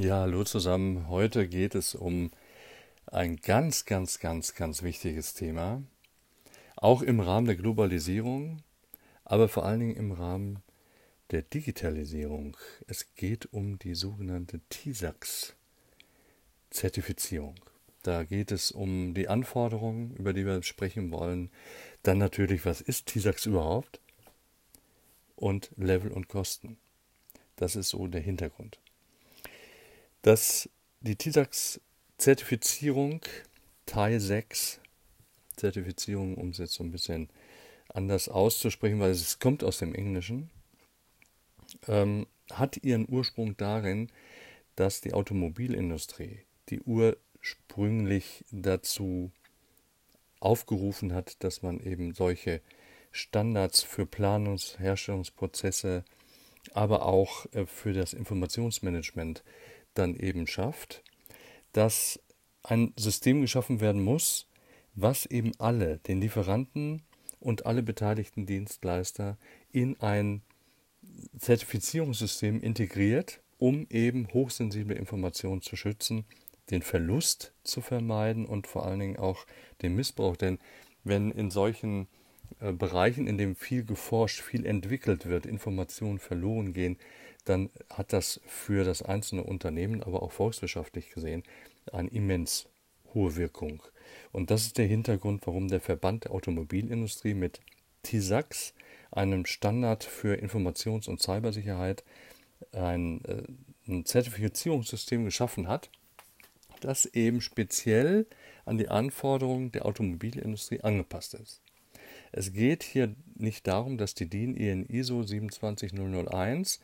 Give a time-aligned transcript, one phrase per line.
[0.00, 1.08] Ja, hallo zusammen.
[1.08, 2.30] Heute geht es um
[3.04, 5.82] ein ganz, ganz, ganz, ganz wichtiges Thema.
[6.74, 8.62] Auch im Rahmen der Globalisierung,
[9.26, 10.62] aber vor allen Dingen im Rahmen
[11.32, 12.56] der Digitalisierung.
[12.86, 17.56] Es geht um die sogenannte TISAX-Zertifizierung.
[18.02, 21.50] Da geht es um die Anforderungen, über die wir sprechen wollen.
[22.04, 24.00] Dann natürlich, was ist TISAX überhaupt?
[25.36, 26.78] Und Level und Kosten.
[27.56, 28.78] Das ist so der Hintergrund
[30.22, 30.68] dass
[31.00, 33.20] die TISAX-Zertifizierung
[33.86, 34.80] Teil 6,
[35.56, 37.30] Zertifizierung, um es jetzt so ein bisschen
[37.88, 40.50] anders auszusprechen, weil es kommt aus dem Englischen,
[41.88, 44.10] ähm, hat ihren Ursprung darin,
[44.76, 49.32] dass die Automobilindustrie, die ursprünglich dazu
[50.38, 52.60] aufgerufen hat, dass man eben solche
[53.12, 56.04] Standards für Planungs-, Herstellungsprozesse,
[56.72, 59.42] aber auch äh, für das Informationsmanagement
[59.94, 61.02] dann eben schafft,
[61.72, 62.20] dass
[62.62, 64.48] ein System geschaffen werden muss,
[64.94, 67.02] was eben alle, den Lieferanten
[67.38, 69.38] und alle beteiligten Dienstleister
[69.72, 70.42] in ein
[71.38, 76.24] Zertifizierungssystem integriert, um eben hochsensible Informationen zu schützen,
[76.70, 79.46] den Verlust zu vermeiden und vor allen Dingen auch
[79.82, 80.36] den Missbrauch.
[80.36, 80.58] Denn
[81.04, 82.08] wenn in solchen
[82.60, 86.98] äh, Bereichen, in denen viel geforscht, viel entwickelt wird, Informationen verloren gehen,
[87.48, 91.42] dann hat das für das einzelne Unternehmen, aber auch volkswirtschaftlich gesehen,
[91.92, 92.68] eine immens
[93.14, 93.82] hohe Wirkung.
[94.32, 97.60] Und das ist der Hintergrund, warum der Verband der Automobilindustrie mit
[98.02, 98.74] TISAX,
[99.10, 102.04] einem Standard für Informations- und Cybersicherheit,
[102.72, 103.42] ein, äh,
[103.88, 105.90] ein Zertifizierungssystem geschaffen hat,
[106.80, 108.26] das eben speziell
[108.64, 111.60] an die Anforderungen der Automobilindustrie angepasst ist.
[112.32, 116.80] Es geht hier nicht darum, dass die DIN EN ISO 27001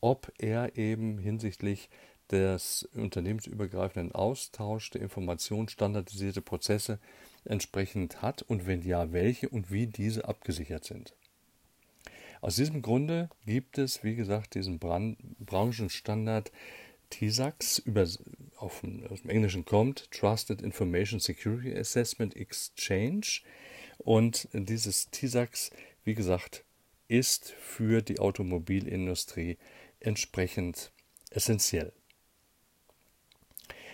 [0.00, 1.88] ob er eben hinsichtlich
[2.30, 6.98] des unternehmensübergreifenden Austauschs der Informationen standardisierte Prozesse
[7.44, 11.14] entsprechend hat und wenn ja, welche und wie diese abgesichert sind.
[12.40, 16.52] Aus diesem Grunde gibt es, wie gesagt, diesen Brand Branchenstandard
[17.10, 18.06] TISAX, über,
[18.56, 23.40] auf, aus dem Englischen kommt, Trusted Information Security Assessment Exchange.
[23.98, 25.70] Und dieses TISAX,
[26.04, 26.64] wie gesagt,
[27.08, 29.56] ist für die Automobilindustrie
[30.00, 30.92] entsprechend
[31.30, 31.92] essentiell.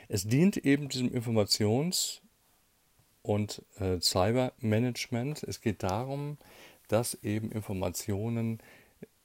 [0.09, 2.21] Es dient eben diesem Informations-
[3.23, 5.43] und äh, Cybermanagement.
[5.45, 6.39] Es geht darum,
[6.89, 8.59] dass eben Informationen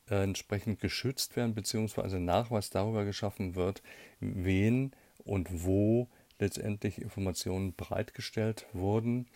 [0.09, 3.81] äh, entsprechend geschützt werden, beziehungsweise Nachweis darüber geschaffen wird,
[4.19, 4.91] wen
[5.23, 6.07] und wo
[6.39, 9.27] letztendlich Informationen bereitgestellt wurden.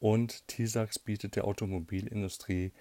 [0.00, 2.72] Und TISAX bietet der Automobilindustrie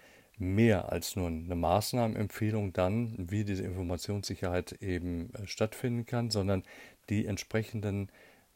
[0.41, 6.64] mehr als nur eine Maßnahmenempfehlung dann, wie diese Informationssicherheit eben äh, stattfinden kann, sondern
[7.09, 8.09] die entsprechenden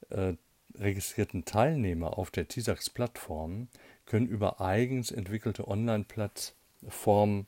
[0.09, 0.33] äh,
[0.75, 3.69] registrierten Teilnehmer auf der TISAX-Plattform
[4.05, 7.45] können über eigens entwickelte Online-Plattform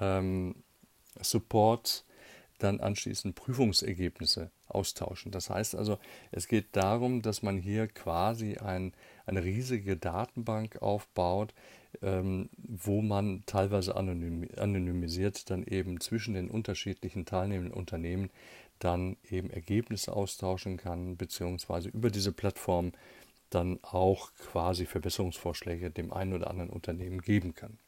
[0.00, 0.54] ähm,
[1.20, 2.04] Support
[2.58, 5.32] dann anschließend Prüfungsergebnisse austauschen.
[5.32, 5.98] Das heißt also,
[6.30, 8.92] es geht darum, dass man hier quasi ein,
[9.26, 11.54] eine riesige Datenbank aufbaut,
[12.02, 18.30] ähm, wo man teilweise anonym, anonymisiert dann eben zwischen den unterschiedlichen teilnehmenden Unternehmen
[18.78, 22.92] dann eben Ergebnisse austauschen kann, beziehungsweise über diese Plattform
[23.50, 27.78] dann auch quasi Verbesserungsvorschläge dem einen oder anderen Unternehmen geben kann.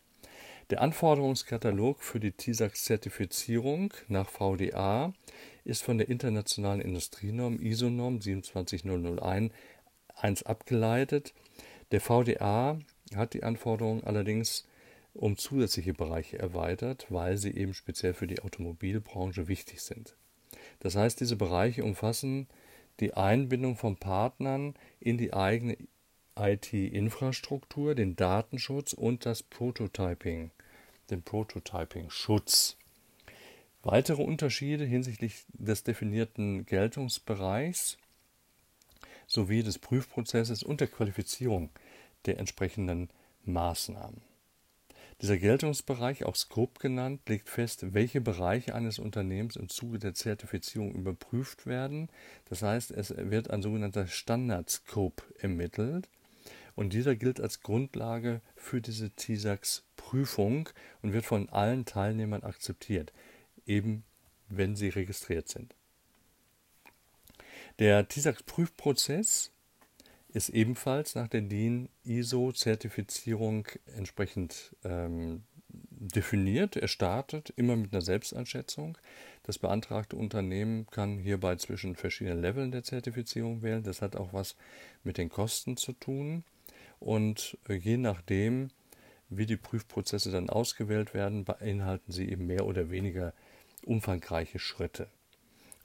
[0.70, 5.12] Der Anforderungskatalog für die TISAX-Zertifizierung nach VDA
[5.64, 9.52] ist von der internationalen Industrienorm ISO-Norm 27001
[10.44, 11.34] abgeleitet.
[11.90, 12.78] Der VDA
[13.14, 14.66] hat die Anforderungen allerdings
[15.12, 20.16] um zusätzliche Bereiche erweitert, weil sie eben speziell für die Automobilbranche wichtig sind.
[20.80, 22.48] Das heißt, diese Bereiche umfassen
[23.00, 25.76] die Einbindung von Partnern in die eigene
[26.38, 30.50] IT-Infrastruktur, den Datenschutz und das Prototyping,
[31.10, 32.76] den Prototyping-Schutz.
[33.82, 37.96] Weitere Unterschiede hinsichtlich des definierten Geltungsbereichs
[39.26, 41.70] sowie des Prüfprozesses und der Qualifizierung
[42.26, 43.08] der entsprechenden
[43.44, 44.20] Maßnahmen.
[45.22, 50.94] Dieser Geltungsbereich, auch Scope genannt, legt fest, welche Bereiche eines Unternehmens im Zuge der Zertifizierung
[50.94, 52.08] überprüft werden.
[52.48, 56.08] Das heißt, es wird ein sogenannter Standard-Scope ermittelt
[56.74, 60.70] und dieser gilt als Grundlage für diese TISAX-Prüfung
[61.02, 63.12] und wird von allen Teilnehmern akzeptiert,
[63.70, 64.04] eben
[64.50, 65.74] wenn sie registriert sind.
[67.78, 69.52] Der TISAX-Prüfprozess
[70.32, 76.76] ist ebenfalls nach der DIN ISO-Zertifizierung entsprechend ähm, definiert.
[76.76, 78.98] Er startet immer mit einer Selbsteinschätzung.
[79.44, 83.82] Das beantragte Unternehmen kann hierbei zwischen verschiedenen Leveln der Zertifizierung wählen.
[83.82, 84.56] Das hat auch was
[85.02, 86.44] mit den Kosten zu tun.
[86.98, 88.70] Und äh, je nachdem,
[89.30, 93.32] wie die Prüfprozesse dann ausgewählt werden, beinhalten sie eben mehr oder weniger
[93.84, 95.08] umfangreiche Schritte.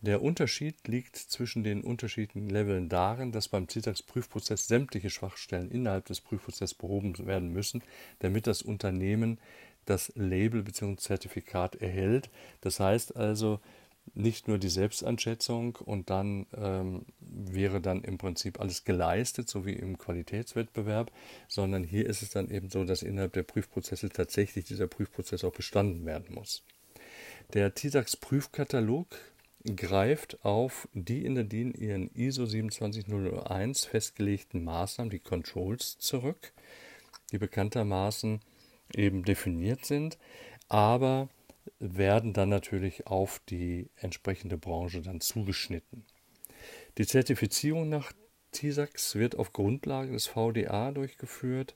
[0.02, 6.22] Der Unterschied liegt zwischen den unterschiedlichen Leveln darin, dass beim CITAX-Prüfprozess sämtliche Schwachstellen innerhalb des
[6.22, 7.82] Prüfprozesses behoben werden müssen,
[8.20, 9.40] damit das Unternehmen
[9.86, 10.98] das Label bzw.
[10.98, 12.30] Zertifikat erhält.
[12.62, 13.60] Das heißt also,
[14.14, 19.74] nicht nur die Selbstanschätzung und dann ähm, wäre dann im Prinzip alles geleistet, so wie
[19.74, 21.12] im Qualitätswettbewerb,
[21.48, 25.54] sondern hier ist es dann eben so, dass innerhalb der Prüfprozesse tatsächlich dieser Prüfprozess auch
[25.54, 26.64] bestanden werden muss.
[27.54, 29.08] Der TISAX-Prüfkatalog
[29.76, 36.54] greift auf die in der DIN ihren ISO 27001 festgelegten Maßnahmen, die Controls, zurück,
[37.32, 38.42] die bekanntermaßen
[38.96, 40.18] eben definiert sind,
[40.70, 41.30] aber
[41.80, 46.06] werden dann natürlich auf die entsprechende Branche dann zugeschnitten.
[46.98, 48.12] Die Zertifizierung nach
[48.52, 51.76] TISAX wird auf Grundlage des VDA durchgeführt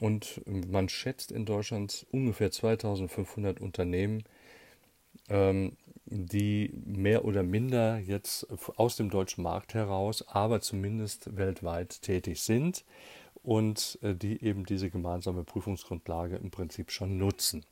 [0.00, 4.24] und man schätzt in Deutschland ungefähr 2500 Unternehmen,
[5.28, 5.76] ähm,
[6.06, 8.46] die mehr oder minder jetzt
[8.76, 12.84] aus dem deutschen Markt heraus, aber zumindest weltweit tätig sind
[13.42, 17.64] und äh, die eben diese gemeinsame Prüfungsgrundlage im Prinzip schon nutzen.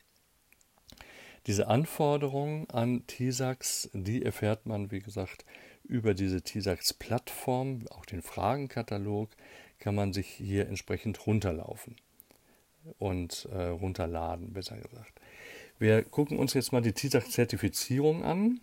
[1.47, 5.45] Diese Anforderungen an TISAX, die erfährt man, wie gesagt,
[5.85, 9.31] über diese TISAX-Plattform, auch den Fragenkatalog,
[9.79, 11.97] kann man sich hier entsprechend runterlaufen
[12.99, 15.21] und äh, runterladen, besser gesagt.
[15.79, 18.61] Wir gucken uns jetzt mal die TISAX-Zertifizierung an.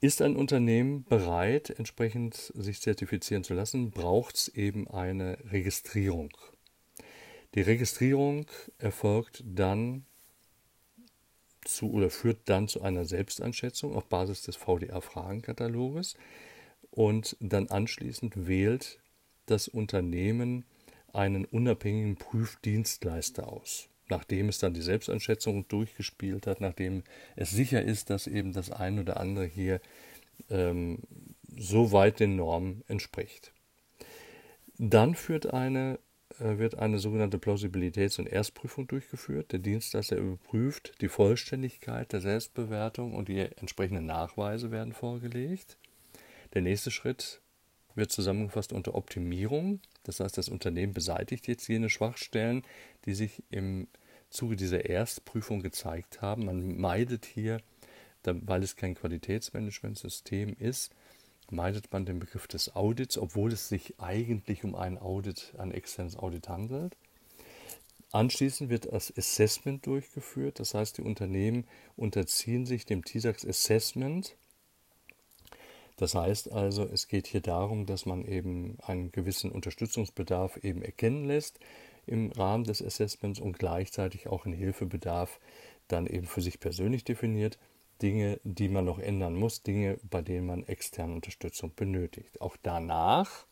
[0.00, 6.36] Ist ein Unternehmen bereit, entsprechend sich zertifizieren zu lassen, braucht es eben eine Registrierung.
[7.54, 8.46] Die Registrierung
[8.76, 10.04] erfolgt dann
[11.64, 16.16] zu oder führt dann zu einer Selbsteinschätzung auf Basis des VDA-Fragenkataloges
[16.90, 18.98] und dann anschließend wählt
[19.46, 20.66] das Unternehmen
[21.14, 23.88] einen unabhängigen Prüfdienstleister aus.
[24.08, 27.02] Nachdem es dann die Selbsteinschätzung durchgespielt hat, nachdem
[27.36, 29.80] es sicher ist, dass eben das eine oder andere hier
[30.50, 30.98] ähm,
[31.56, 33.52] so weit den Normen entspricht.
[34.76, 35.98] Dann führt eine
[36.40, 39.52] äh, wird eine sogenannte Plausibilitäts- und Erstprüfung durchgeführt.
[39.52, 45.76] Der Dienstleister überprüft die Vollständigkeit der Selbstbewertung und die entsprechenden Nachweise werden vorgelegt.
[46.54, 47.40] Der nächste Schritt
[47.94, 49.80] wird zusammengefasst unter Optimierung.
[50.02, 52.62] Das heißt, das Unternehmen beseitigt jetzt jene Schwachstellen,
[53.04, 53.88] die sich im
[54.30, 56.46] Zuge dieser Erstprüfung gezeigt haben.
[56.46, 57.60] Man meidet hier,
[58.24, 60.92] weil es kein Qualitätsmanagementsystem ist,
[61.50, 66.16] meidet man den Begriff des Audits, obwohl es sich eigentlich um ein Audit, ein externes
[66.16, 66.96] Audit handelt.
[68.12, 74.36] Anschließend wird das Assessment durchgeführt, das heißt, die Unternehmen unterziehen sich dem TISAX Assessment.
[76.04, 81.24] Das heißt also, es geht hier darum, dass man eben einen gewissen Unterstützungsbedarf eben erkennen
[81.24, 81.58] lässt
[82.04, 85.40] im Rahmen des Assessments und gleichzeitig auch einen Hilfebedarf
[85.88, 87.58] dann eben für sich persönlich definiert.
[88.02, 92.38] Dinge, die man noch ändern muss, Dinge, bei denen man externe Unterstützung benötigt.
[92.42, 93.46] Auch danach,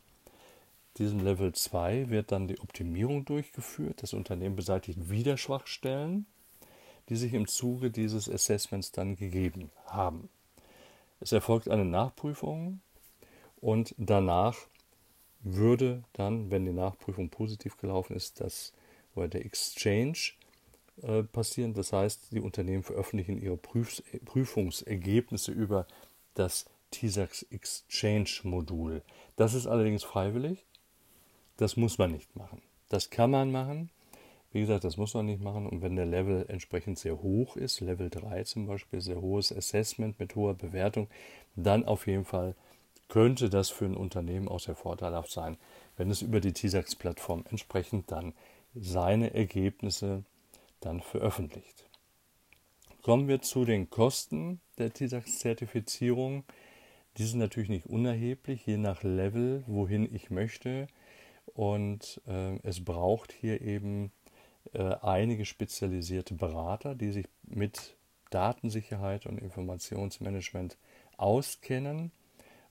[0.99, 4.03] diesem Level 2, wird dann die Optimierung durchgeführt.
[4.03, 6.27] Das Unternehmen beseitigt wieder Schwachstellen,
[7.09, 10.29] die sich im Zuge dieses Assessments dann gegeben haben.
[11.23, 12.81] Es erfolgt eine Nachprüfung
[13.61, 14.57] und danach
[15.39, 18.73] würde dann, wenn die Nachprüfung positiv gelaufen ist, das
[19.15, 20.19] oder der Exchange
[21.03, 21.75] äh, passieren.
[21.75, 25.87] Das heißt, die Unternehmen veröffentlichen ihre Prüf Prüfungsergebnisse über
[26.35, 29.03] das TISAX Exchange Modul.
[29.37, 30.67] Das ist allerdings freiwillig.
[31.57, 32.61] Das muss man nicht machen.
[32.89, 33.91] Das kann man machen.
[34.53, 35.67] Wie gesagt, das muss man nicht machen.
[35.67, 40.19] Und wenn der Level entsprechend sehr hoch ist, Level 3 zum Beispiel, sehr hohes Assessment
[40.21, 41.09] mit hoher Bewertung,
[41.57, 42.55] dann auf jeden Fall
[43.09, 45.57] könnte das für ein Unternehmen auch sehr vorteilhaft sein,
[45.97, 48.33] wenn es über die TISAX-Plattform entsprechend dann
[48.75, 50.25] seine Ergebnisse
[50.81, 51.85] dann veröffentlicht.
[53.03, 56.45] Kommen wir zu den Kosten der TISAX-Zertifizierung.
[57.19, 60.87] Die sind natürlich nicht unerheblich, je nach Level, wohin ich möchte.
[61.47, 64.13] Und äh, es braucht hier eben
[64.73, 67.97] äh, einige spezialisierte Berater, die sich mit
[68.31, 70.77] Datensicherheit und Informationsmanagement
[71.17, 72.13] auskennen.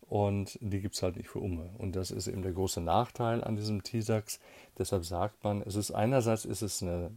[0.02, 1.70] Und die gibt es halt nicht für Umme.
[1.78, 4.40] Und das ist eben der große Nachteil an diesem TISAX.
[4.78, 7.12] Deshalb sagt man, es ist einerseits ist es eine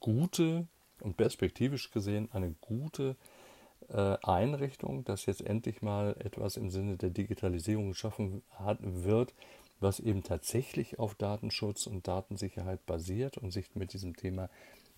[0.00, 0.66] gute
[1.00, 3.16] und perspektivisch gesehen eine gute
[3.88, 9.34] äh, Einrichtung, dass jetzt endlich mal etwas im Sinne der Digitalisierung geschaffen hat, wird,
[9.82, 14.48] was eben tatsächlich auf Datenschutz und Datensicherheit basiert und sich mit diesem Thema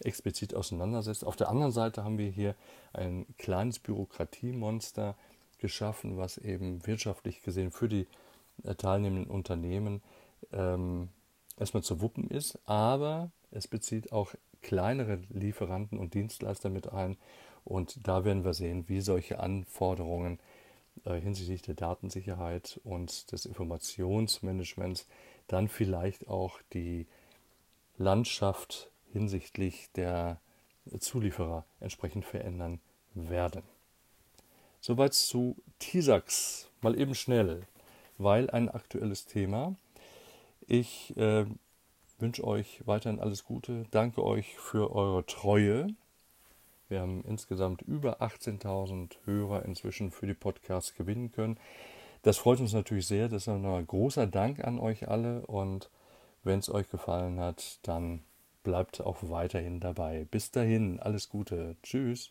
[0.00, 1.24] explizit auseinandersetzt.
[1.24, 2.54] Auf der anderen Seite haben wir hier
[2.92, 5.16] ein kleines Bürokratiemonster
[5.58, 8.06] geschaffen, was eben wirtschaftlich gesehen für die
[8.64, 10.02] äh, teilnehmenden Unternehmen
[10.52, 11.08] ähm,
[11.58, 17.16] erstmal zu wuppen ist, aber es bezieht auch kleinere Lieferanten und Dienstleister mit ein
[17.64, 20.38] und da werden wir sehen, wie solche Anforderungen
[21.04, 25.06] äh, hinsichtlich der Datensicherheit und des Informationsmanagements
[25.46, 27.06] dann vielleicht auch die
[27.96, 30.40] Landschaft hinsichtlich der
[30.98, 32.80] Zulieferer entsprechend verändern
[33.14, 33.62] werden.
[34.80, 36.68] Soweit zu TISAX.
[36.80, 37.66] Mal eben schnell,
[38.18, 39.76] weil ein aktuelles Thema.
[40.66, 41.46] Ich äh,
[42.18, 43.86] wünsche euch weiterhin alles Gute.
[43.90, 45.88] Danke euch für eure Treue.
[46.94, 51.58] Wir haben insgesamt über 18.000 Hörer inzwischen für die Podcasts gewinnen können.
[52.22, 53.28] Das freut uns natürlich sehr.
[53.28, 55.44] Das ist ein großer Dank an euch alle.
[55.44, 55.90] Und
[56.44, 58.22] wenn es euch gefallen hat, dann
[58.62, 60.28] bleibt auch weiterhin dabei.
[60.30, 61.74] Bis dahin, alles Gute.
[61.82, 62.30] Tschüss.